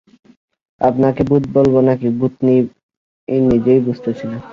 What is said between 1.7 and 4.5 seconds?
নাকি ভূতনী নিজেই বুঝতেছি না।